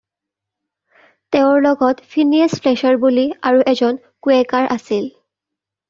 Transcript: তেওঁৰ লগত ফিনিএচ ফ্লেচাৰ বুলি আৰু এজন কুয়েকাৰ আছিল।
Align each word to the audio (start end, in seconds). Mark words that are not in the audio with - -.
তেওঁৰ 1.35 1.61
লগত 1.67 2.09
ফিনিএচ 2.15 2.57
ফ্লেচাৰ 2.63 2.99
বুলি 3.07 3.29
আৰু 3.53 3.65
এজন 3.77 4.05
কুয়েকাৰ 4.27 4.71
আছিল। 4.79 5.11